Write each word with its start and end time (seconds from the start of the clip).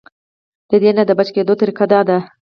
د 0.69 0.71
دې 0.81 0.91
نه 0.97 1.03
د 1.07 1.11
بچ 1.17 1.29
کېدو 1.35 1.53
طريقه 1.61 1.85
دا 1.91 1.99
ده- 2.07 2.17